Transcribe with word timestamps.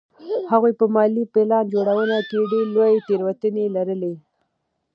هغوی 0.51 0.73
په 0.79 0.85
مالي 0.95 1.23
پلان 1.33 1.65
جوړونه 1.73 2.17
کې 2.29 2.37
ډېرې 2.51 2.67
لویې 2.75 3.03
تېروتنې 3.07 3.65
لرلې. 3.75 4.13